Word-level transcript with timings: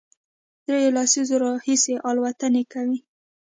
درېیو 0.65 0.93
لسیزو 0.97 1.35
راهیسې 1.43 1.93
الوتنې 2.09 2.63
کوي، 2.73 2.99